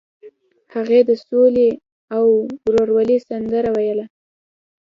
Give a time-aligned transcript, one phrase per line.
[0.73, 1.69] هغه د سولې
[2.15, 2.25] او
[2.65, 4.05] ورورولۍ سندره ویله.